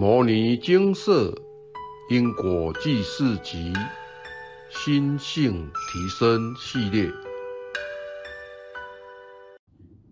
[0.00, 1.34] 摩尼精舍
[2.08, 3.72] 因果记事集
[4.70, 7.10] 心性提升系列，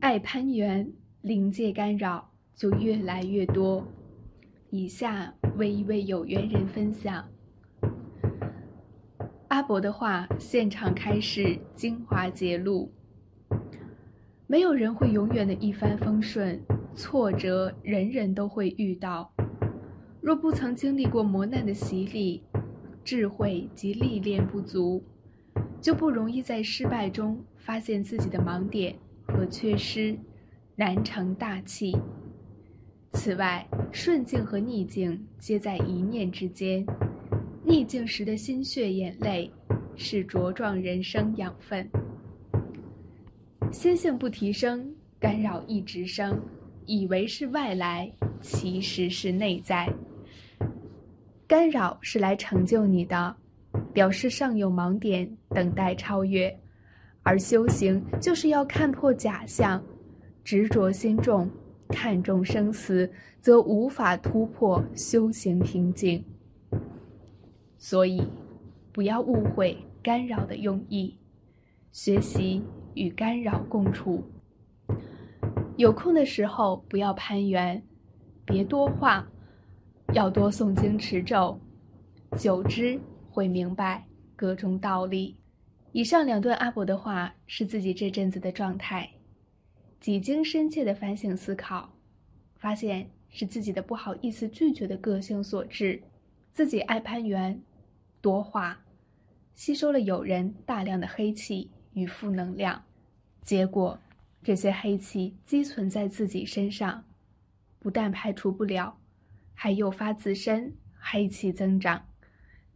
[0.00, 3.86] 爱攀缘，灵界干扰就越来越多。
[4.70, 7.22] 以下为一位有缘人分享
[9.48, 12.90] 阿伯的话，现场开始精华揭露。
[14.46, 16.58] 没有人会永远的一帆风顺，
[16.96, 19.30] 挫折人人都会遇到。
[20.24, 22.42] 若不曾经历过磨难的洗礼，
[23.04, 25.04] 智慧及历练不足，
[25.82, 30.18] 就不容易在失败中发现自己的盲点和缺失，
[30.76, 31.94] 难成大器。
[33.12, 36.86] 此外，顺境和逆境皆在一念之间，
[37.62, 39.52] 逆境时的心血眼泪，
[39.94, 41.86] 是茁壮人生养分。
[43.70, 46.40] 心性不提升，干扰一直生，
[46.86, 49.86] 以为是外来，其实是内在。
[51.46, 53.36] 干扰是来成就你的，
[53.92, 56.54] 表示尚有盲点等待超越，
[57.22, 59.82] 而修行就是要看破假象，
[60.42, 61.50] 执着心重，
[61.88, 66.24] 看重生死，则无法突破修行瓶颈。
[67.78, 68.22] 所以，
[68.92, 71.16] 不要误会干扰的用意，
[71.92, 72.62] 学习。
[72.96, 74.22] 与干扰共处，
[75.76, 77.82] 有空的时候不要攀缘，
[78.44, 79.28] 别多话，
[80.12, 81.58] 要多诵经持咒，
[82.38, 85.36] 久之会明白各种道理。
[85.92, 89.10] 以上两段阿伯的话是自己这阵子的状态，
[90.00, 91.92] 几经深切的反省思考，
[92.56, 96.02] 发现是自己的不好意思拒绝的个性所致，
[96.52, 97.60] 自己爱攀缘，
[98.20, 98.80] 多话，
[99.54, 101.70] 吸收了友人大量的黑气。
[101.94, 102.82] 与负能量，
[103.42, 103.96] 结果
[104.42, 107.04] 这些黑气积存在自己身上，
[107.78, 108.98] 不但排除不了，
[109.54, 112.06] 还诱发自身黑气增长，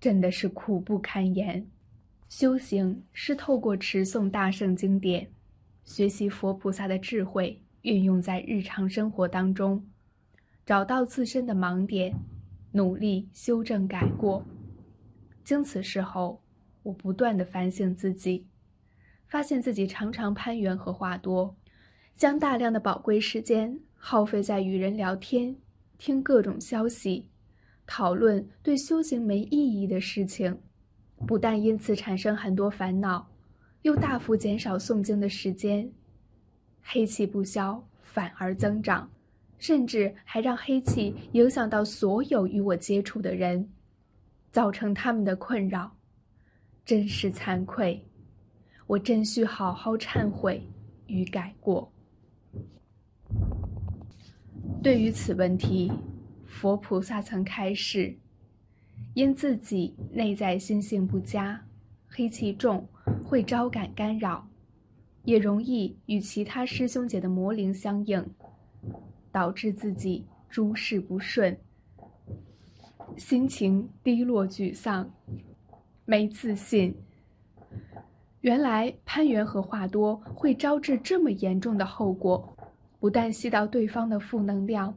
[0.00, 1.66] 真的是苦不堪言。
[2.28, 5.30] 修行是透过持诵大圣经典，
[5.84, 9.86] 学习佛菩萨的智慧，运用在日常生活当中，
[10.64, 12.14] 找到自身的盲点，
[12.72, 14.44] 努力修正改过。
[15.44, 16.42] 经此事后，
[16.82, 18.46] 我不断的反省自己。
[19.26, 21.56] 发现自己常常攀缘和话多，
[22.16, 25.56] 将大量的宝贵时间耗费在与人聊天、
[26.04, 27.28] 听各种消息、
[27.86, 30.60] 讨论对修行没意义的事情，
[31.28, 33.24] 不但因此产生很多烦恼，
[33.82, 35.88] 又大幅减少诵经的时间，
[36.82, 39.08] 黑气不消，反而增长，
[39.58, 43.70] 甚至还让黑气影响到所有与我接触的人，
[44.50, 45.96] 造成他们的困扰，
[46.84, 48.04] 真是惭愧。
[48.88, 50.60] 我真需好好忏悔
[51.06, 51.91] 与改过。
[54.82, 55.92] 对于此问题，
[56.44, 58.16] 佛菩萨曾开示：
[59.14, 61.64] 因自己内在心性不佳，
[62.08, 62.84] 黑气重，
[63.24, 64.44] 会招感干扰，
[65.22, 68.26] 也容易与其他师兄姐的魔灵相应，
[69.30, 71.56] 导致自己诸事不顺，
[73.16, 75.08] 心情低落、沮丧，
[76.04, 76.92] 没自信。
[78.40, 82.51] 原来攀缘和话多会招致这么严重的后果，
[83.02, 84.96] 不但吸到对方的负能量，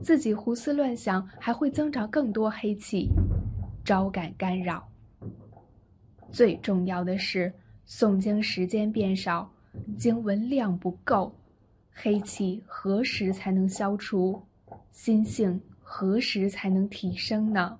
[0.00, 3.10] 自己胡思乱想，还会增长更多黑气，
[3.84, 4.88] 招感干扰。
[6.30, 7.52] 最重要的是，
[7.86, 9.52] 诵经时间变少，
[9.98, 11.30] 经文量不够，
[11.92, 14.40] 黑气何时才能消除？
[14.90, 17.78] 心性何时才能提升呢？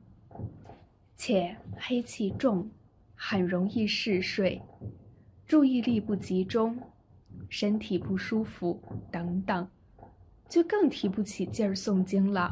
[1.17, 2.69] 且黑气重，
[3.15, 4.61] 很容易嗜睡。
[5.47, 6.79] 注意力不集中，
[7.53, 8.81] 身体不舒服
[9.11, 9.69] 等等，
[10.49, 12.51] 就更提不起劲儿诵经了，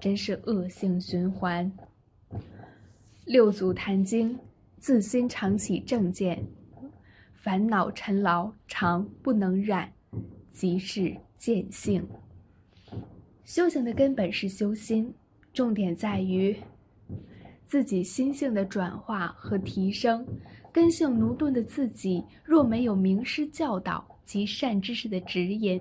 [0.00, 1.70] 真是恶性循环。
[3.26, 4.38] 六祖坛经，
[4.78, 6.42] 自心常起正见，
[7.34, 9.92] 烦恼尘劳常不能染，
[10.50, 12.02] 即是见性。
[13.44, 15.12] 修行的根本是修心，
[15.52, 16.56] 重点在于
[17.66, 20.26] 自己心性的转化和提升。
[20.72, 25.80] 根性驽钝的自己，若没有名师教导及善知识的指引，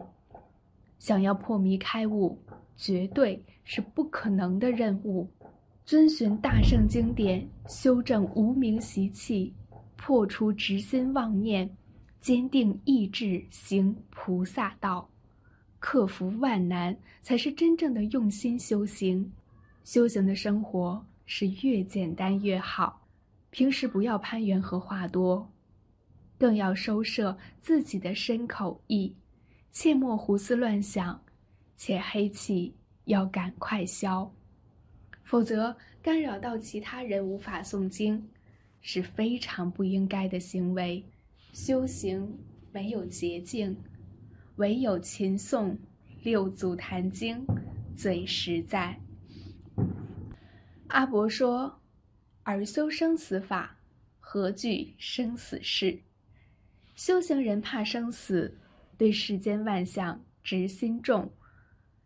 [0.99, 2.39] 想要破迷开悟，
[2.77, 5.27] 绝对是不可能的任务。
[5.83, 9.53] 遵循大圣经典，修正无名习气，
[9.97, 11.69] 破除执心妄念，
[12.21, 15.09] 坚定意志行菩萨道，
[15.79, 19.31] 克服万难，才是真正的用心修行。
[19.83, 23.01] 修行的生活是越简单越好。
[23.51, 25.47] 平时不要攀缘和话多，
[26.37, 29.15] 更要收摄自己的身口意，
[29.71, 31.23] 切莫胡思乱想，
[31.77, 34.33] 且黑气要赶快消。
[35.23, 38.29] 否则干扰到其他人无法诵经，
[38.81, 41.03] 是非常不应该的行为。
[41.51, 42.37] 修行
[42.71, 43.75] 没有捷径，
[44.57, 45.75] 唯有勤诵
[46.21, 47.45] 六祖坛经
[47.95, 48.99] 最实在。
[50.87, 51.79] 阿伯说
[52.43, 53.77] ：“尔修生死法，
[54.19, 55.99] 何惧生死事？
[56.95, 58.57] 修行人怕生死，
[58.97, 61.29] 对世间万象执心重。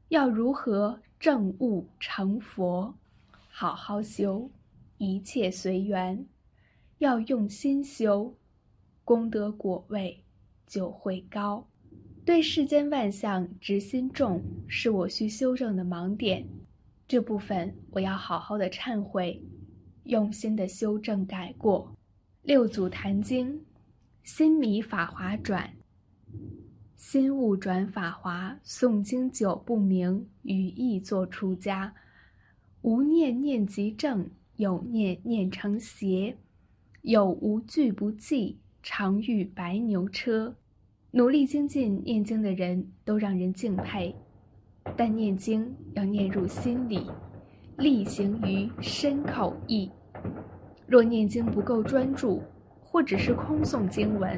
[0.07, 2.93] 要如何证悟成佛？
[3.47, 4.49] 好好修，
[4.97, 6.25] 一切随缘。
[6.97, 8.35] 要用心修，
[9.05, 10.23] 功德果位
[10.65, 11.65] 就会高。
[12.25, 16.45] 对世间万象执心重，是我需修正的盲点。”
[17.07, 19.41] 这部分我要好好的忏悔，
[20.03, 21.95] 用心的修正改过。
[22.43, 23.63] 六祖坛经，
[24.23, 25.73] 心迷法华转，
[26.95, 28.59] 心悟转法华。
[28.63, 31.93] 诵经久不明，语意作出家。
[32.81, 36.37] 无念念即正，有念念成邪。
[37.01, 40.55] 有无俱不记，常遇白牛车。
[41.11, 44.15] 努力精进念经的人都让人敬佩。
[44.95, 47.09] 但念经要念入心里，
[47.77, 49.89] 力行于身口意。
[50.87, 52.41] 若念经不够专注，
[52.99, 54.37] 或只是空诵经文，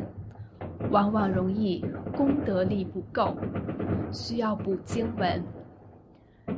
[0.92, 1.84] 往往容易
[2.16, 3.36] 功德力不够，
[4.12, 5.44] 需要补经文。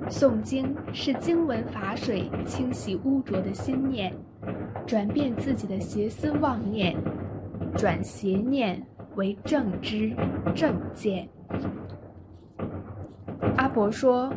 [0.10, 4.14] 诵经是经文法水清洗污浊的心念，
[4.86, 6.94] 转变自己的邪思妄念，
[7.74, 8.86] 转邪念
[9.16, 10.14] 为正知
[10.54, 11.26] 正见。
[13.56, 14.30] 阿伯说：“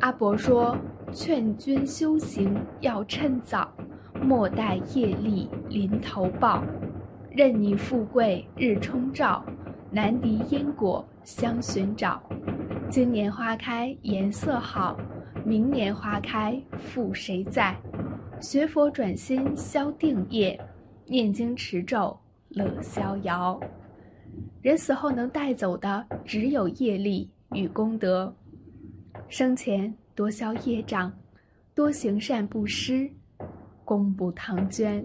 [0.00, 0.74] 阿伯说，
[1.12, 3.70] 劝君修行要趁早，
[4.22, 6.62] 莫待业力临头报。
[7.30, 9.44] 任你富贵日冲照，
[9.90, 12.20] 难敌因果相寻找。
[12.90, 14.98] 今年花开颜色好，
[15.44, 17.76] 明年花开复谁在？
[18.40, 20.60] 学佛转心消定业，
[21.06, 22.18] 念经持咒
[22.48, 23.60] 乐逍遥。”
[24.60, 28.34] 人死后能带走的只有业力与功德。
[29.28, 31.12] 生前多消业障，
[31.74, 33.08] 多行善布施，
[33.90, 35.04] 功不唐捐，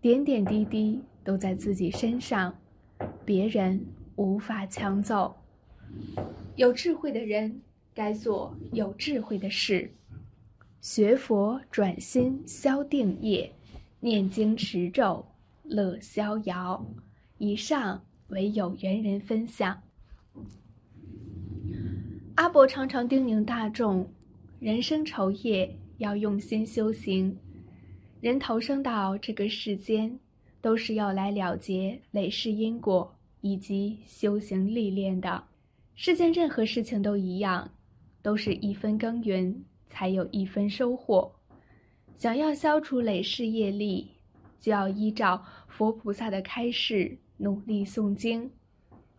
[0.00, 2.52] 点点滴滴都在自己身上，
[3.24, 5.36] 别人无法抢走。
[6.56, 7.62] 有智慧的人
[7.94, 9.88] 该做有智慧的事，
[10.80, 13.52] 学佛转心消定业，
[14.00, 15.24] 念经持咒
[15.62, 16.84] 乐逍遥。
[17.38, 18.02] 以上。
[18.28, 19.82] 为有缘人分享。
[22.36, 24.10] 阿伯常常叮咛大众：
[24.58, 27.36] 人生愁业要用心修行。
[28.22, 30.16] 人投生到这个世间，
[30.60, 35.42] 都是要来了结累世因果以及修行历练的。
[35.96, 37.68] 世间任何事情都一样，
[38.22, 39.52] 都是一分耕耘
[39.88, 41.32] 才有一分收获。
[42.16, 44.08] 想要消除累世业力，
[44.60, 47.18] 就要依照佛菩萨的开示。
[47.38, 48.48] 努力诵经，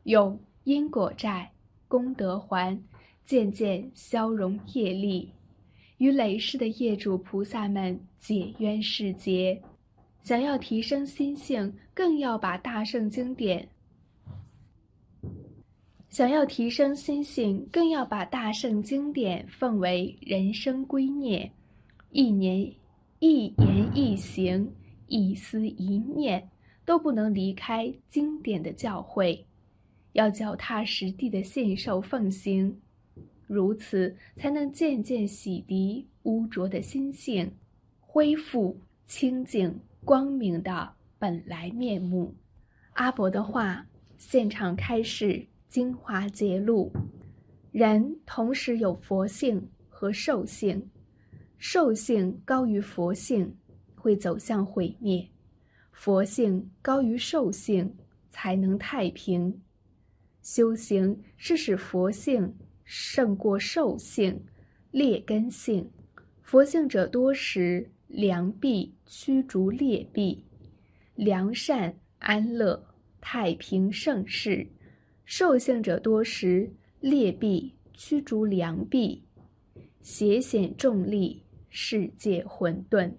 [0.04, 1.52] 用因果债、
[1.90, 2.82] 功德还，
[3.26, 5.30] 渐渐消融业力，
[6.04, 9.58] 与累世的业主菩萨们解冤释结。
[10.22, 13.66] 想要提升心性，更要把大圣经典；
[16.10, 21.50] 想要提升心性，更要把大圣经典奉为人生圭臬。
[22.12, 22.60] 一年
[23.20, 24.70] 一言一行，
[25.08, 26.50] 一思一念。
[26.86, 29.40] 都不能离开经典的教诲，
[30.12, 32.78] 要脚踏实地的信受奉行，
[33.54, 37.52] 如此才能渐渐洗涤污浊的心性，
[38.00, 42.34] 恢复清净光明的本来面目。
[42.94, 43.86] 阿伯的话，
[44.18, 46.92] 现场开示精华揭露：
[47.72, 50.90] 人同时有佛性和兽性，
[51.58, 53.56] 兽性高于佛性，
[53.96, 55.28] 会走向毁灭。
[55.92, 57.96] 佛性高于兽性，
[58.32, 59.62] 才能太平。
[60.42, 64.44] 修行是使佛性胜过兽性、
[64.92, 65.90] 劣根性。
[66.42, 70.46] 佛性者多时，良弊驱逐劣弊，
[71.16, 72.86] 良善安乐
[73.20, 74.68] 太平盛世；
[75.26, 79.24] 兽性者多时，劣弊驱逐良弊，
[80.02, 83.14] 邪险重利，世界混沌。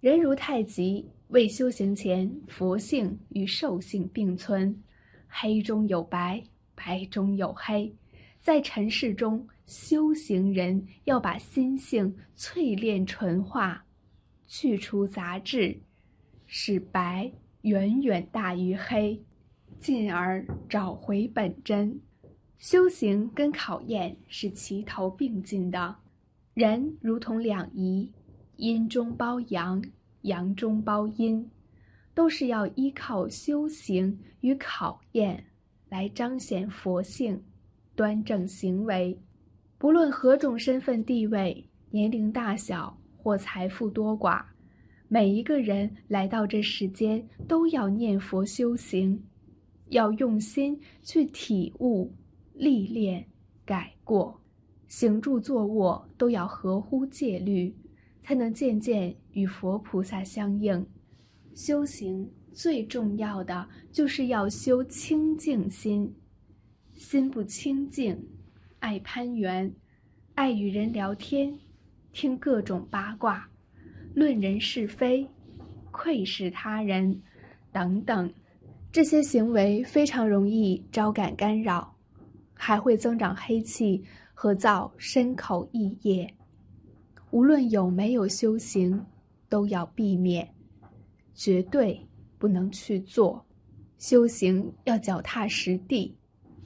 [0.00, 1.10] 人如太极。
[1.30, 4.80] 未修行前，佛性与兽性并存，
[5.26, 6.44] 黑中有白，
[6.76, 7.92] 白中有黑。
[8.46, 13.84] 在尘世中，修行人要把心性淬炼纯化，
[14.46, 15.76] 去除杂质，
[16.46, 17.28] 使白
[17.62, 19.20] 远远大于黑，
[19.80, 22.00] 进而找回本真。
[22.56, 25.96] 修行跟考验是齐头并进的，
[26.54, 28.08] 人如同两仪，
[28.58, 29.82] 阴中包阳，
[30.20, 31.50] 阳中包阴，
[32.14, 35.46] 都是要依靠修行与考验
[35.88, 37.42] 来彰显佛性，
[37.96, 39.18] 端正行为。
[39.78, 44.44] 不论何种身份地位、年龄大小或财富多寡，
[45.08, 49.20] 每一个人来到这世间都要念佛修行，
[49.88, 52.12] 要用心去体悟、
[52.54, 53.26] 历练、
[53.64, 54.40] 改过，
[54.88, 57.74] 行住坐卧都要合乎戒律，
[58.22, 60.86] 才能渐渐与佛菩萨相应。
[61.54, 66.12] 修行最重要的就是要修清净心，
[66.96, 68.18] 心不清净。
[68.78, 69.72] 爱攀缘，
[70.34, 71.58] 爱与人聊天，
[72.12, 73.48] 听各种八卦，
[74.14, 75.26] 论人是非，
[75.90, 77.20] 窥视他人，
[77.70, 78.32] 等等，
[78.90, 81.94] 这些行为非常容易招感干扰，
[82.54, 86.32] 还会增长黑气和造身口意业。
[87.30, 89.04] 无论有没有修行，
[89.48, 90.48] 都要避免，
[91.34, 92.00] 绝对
[92.38, 93.44] 不能去做。
[93.98, 96.15] 修行要脚踏实地。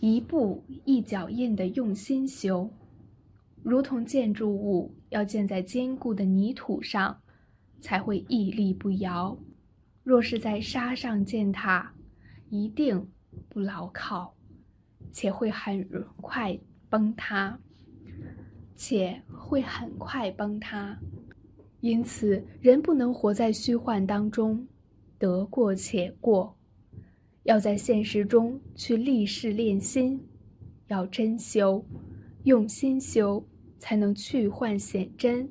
[0.00, 2.70] 一步一脚印的用心修，
[3.62, 7.20] 如同建筑物要建在坚固的泥土上，
[7.82, 9.36] 才会屹立不摇。
[10.02, 11.92] 若是在沙上建塔，
[12.48, 13.06] 一定
[13.50, 14.34] 不牢靠，
[15.12, 15.86] 且会很
[16.22, 17.58] 快崩塌，
[18.74, 20.98] 且会很快崩塌。
[21.80, 24.66] 因此，人不能活在虚幻当中，
[25.18, 26.56] 得过且过。
[27.50, 30.24] 要在现实中去立誓练心，
[30.86, 31.84] 要真修，
[32.44, 33.44] 用心修，
[33.76, 35.50] 才能去幻显真，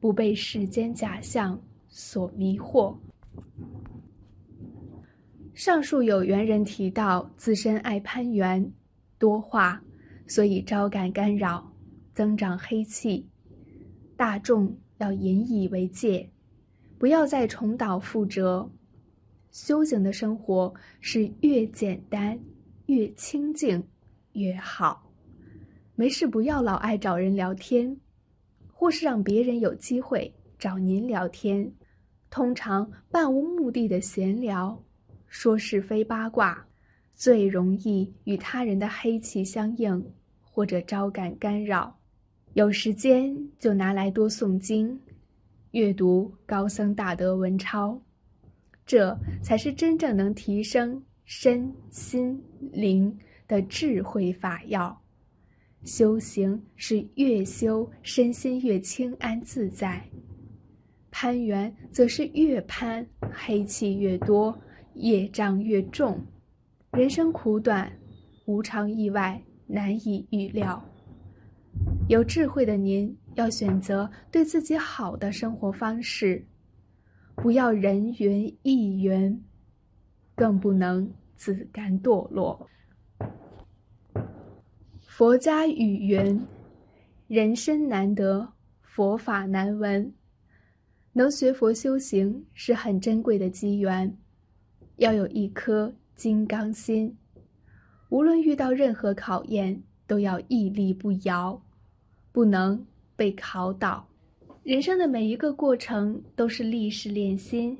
[0.00, 2.96] 不被世间假象所迷惑。
[5.52, 8.72] 上述有缘人提到自身爱攀缘、
[9.18, 9.82] 多话，
[10.26, 11.70] 所以招感干扰，
[12.14, 13.28] 增长黑气。
[14.16, 16.30] 大众要引以为戒，
[16.98, 18.70] 不要再重蹈覆辙。
[19.50, 22.38] 修行的生活是越简单、
[22.86, 23.82] 越清净
[24.32, 25.10] 越好。
[25.94, 27.96] 没事不要老爱找人聊天，
[28.72, 31.70] 或是让别人有机会找您聊天。
[32.30, 34.80] 通常漫无目的的闲聊，
[35.26, 36.66] 说是非八卦，
[37.14, 40.12] 最容易与他人的黑气相应，
[40.42, 41.98] 或者招感干扰。
[42.52, 45.00] 有时间就拿来多诵经，
[45.70, 48.00] 阅读高僧大德文钞。
[48.88, 52.42] 这才是真正能提升身心
[52.72, 53.14] 灵
[53.46, 54.98] 的智慧法药。
[55.84, 60.02] 修行是越修身心越清安自在，
[61.10, 64.58] 攀缘则是越攀黑气越多，
[64.94, 66.18] 业障越重。
[66.92, 67.92] 人生苦短，
[68.46, 70.82] 无常意外难以预料。
[72.08, 76.42] 有智慧的您要选择对自己好的生活方式。
[77.40, 79.44] 不要人云亦云，
[80.34, 82.68] 更不能自甘堕落。
[85.06, 86.44] 佛家语云
[87.28, 88.52] ：“人生难得，
[88.82, 90.12] 佛法难闻。”
[91.14, 94.18] 能学佛修行是很珍贵的机缘，
[94.96, 97.16] 要有一颗金刚心。
[98.08, 101.60] 无论遇到任何考验，都要屹立不摇，
[102.32, 104.08] 不能被考倒。
[104.68, 107.74] 人生的每一个过程都是历试练心，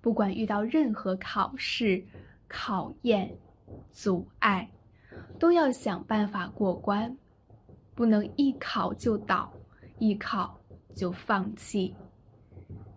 [0.00, 2.00] 不管遇到任何考试、
[2.46, 3.36] 考验、
[3.90, 4.70] 阻碍，
[5.40, 7.18] 都要想办法过关，
[7.96, 9.52] 不能一考就倒，
[9.98, 10.56] 一考
[10.94, 11.92] 就放弃，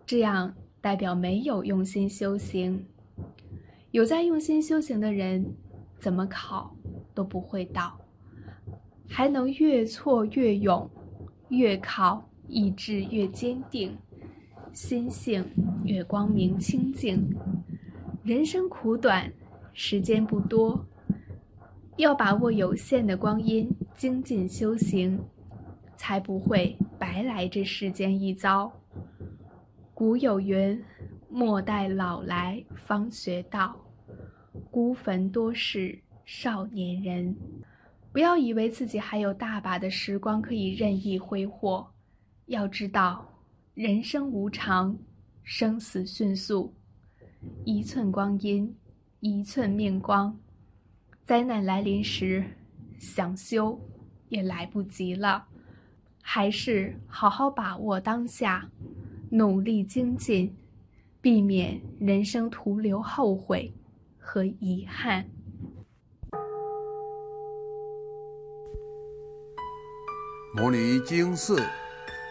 [0.06, 2.86] 这样代表没有用心修行。
[3.90, 5.44] 有在用心修行的人，
[5.98, 6.72] 怎么考
[7.12, 7.98] 都不会倒，
[9.08, 10.88] 还能越挫越勇，
[11.48, 12.24] 越考。
[12.48, 13.96] 意志越坚定，
[14.72, 15.44] 心性
[15.84, 17.34] 越光明清净。
[18.22, 19.32] 人生苦短，
[19.72, 20.86] 时间不多，
[21.96, 25.20] 要把握有限的光阴，精进修行，
[25.96, 28.72] 才不会白来这世间一遭。
[29.92, 30.82] 古有云
[31.30, 33.76] ：“莫待老来方学道，
[34.70, 37.36] 孤坟多是少年人。”
[38.12, 41.84] 不要以为自己还有大把的时光可以任意挥霍。
[42.46, 43.26] 要知道，
[43.72, 44.98] 人生无常，
[45.42, 46.74] 生死迅速，
[47.64, 48.76] 一寸光阴，
[49.20, 50.38] 一寸命光。
[51.24, 52.44] 灾难来临时，
[52.98, 53.80] 想修
[54.28, 55.46] 也来不及了。
[56.20, 58.70] 还是好好把握当下，
[59.30, 60.54] 努力精进，
[61.22, 63.72] 避免人生徒留后悔
[64.18, 65.26] 和遗憾。
[70.54, 71.54] 摩尼经释，